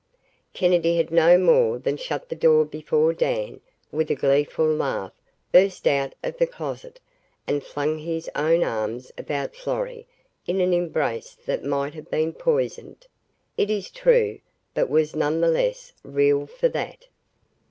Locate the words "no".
1.11-1.37